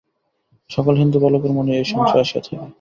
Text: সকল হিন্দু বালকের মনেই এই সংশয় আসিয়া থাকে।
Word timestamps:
সকল 0.69 0.93
হিন্দু 0.97 1.17
বালকের 1.19 1.51
মনেই 1.51 1.77
এই 1.77 1.85
সংশয় 1.85 2.23
আসিয়া 2.23 2.41
থাকে। 2.41 2.55